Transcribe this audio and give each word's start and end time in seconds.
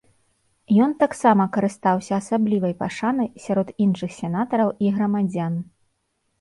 Ён 0.85 0.95
таксама 1.03 1.45
карыстаўся 1.57 2.13
асаблівай 2.21 2.73
пашанай 2.81 3.31
сярод 3.45 3.71
іншых 3.87 4.19
сенатараў 4.19 4.69
і 4.89 4.99
грамадзян. 4.99 5.53